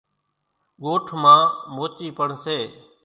ڳوٺ 0.81 1.05
مان 1.21 1.41
موچِي 1.75 2.07
پڻ 2.17 2.29
سي۔ 2.43 2.57